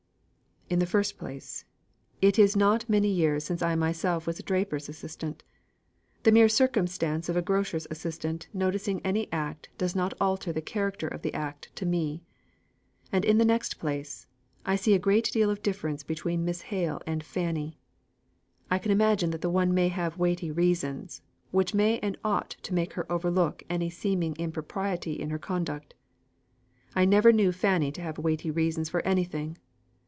"In 0.69 0.79
the 0.79 0.85
first 0.85 1.17
place, 1.17 1.65
as 2.23 2.29
it 2.29 2.39
is 2.39 2.55
not 2.55 2.87
many 2.87 3.09
years 3.09 3.43
since 3.43 3.61
I 3.61 3.75
myself 3.75 4.25
was 4.25 4.39
a 4.39 4.43
draper's 4.43 4.87
assistant, 4.87 5.43
the 6.23 6.31
mere 6.31 6.47
circumstance 6.47 7.27
of 7.27 7.35
a 7.35 7.41
grocer's 7.41 7.87
assistant 7.91 8.47
noticing 8.53 9.01
any 9.01 9.29
act 9.33 9.67
does 9.77 9.97
not 9.97 10.13
alter 10.21 10.53
the 10.53 10.61
character 10.61 11.09
of 11.09 11.23
the 11.23 11.33
act 11.33 11.75
to 11.75 11.85
me. 11.85 12.23
And 13.11 13.25
in 13.25 13.37
the 13.37 13.43
next 13.43 13.79
place, 13.79 14.27
I 14.65 14.77
see 14.77 14.93
a 14.93 14.97
great 14.99 15.29
deal 15.33 15.49
of 15.49 15.61
difference 15.61 16.03
between 16.03 16.45
Miss 16.45 16.61
Hale 16.61 17.01
and 17.05 17.21
Fanny. 17.21 17.77
I 18.69 18.79
can 18.79 18.93
imagine 18.93 19.31
that 19.31 19.41
the 19.41 19.49
one 19.49 19.73
may 19.73 19.89
have 19.89 20.17
weighty 20.17 20.51
reasons, 20.51 21.21
which 21.51 21.73
may 21.73 21.99
and 21.99 22.17
ought 22.23 22.51
to 22.61 22.73
make 22.73 22.93
her 22.93 23.11
overlook 23.11 23.61
any 23.69 23.89
seeming 23.89 24.37
impropriety 24.37 25.19
in 25.19 25.31
her 25.31 25.37
conduct. 25.37 25.95
I 26.95 27.03
never 27.03 27.33
knew 27.33 27.51
Fanny 27.51 27.91
have 27.97 28.17
weighty 28.17 28.49
reasons 28.49 28.87
for 28.87 29.01
anything. 29.05 29.57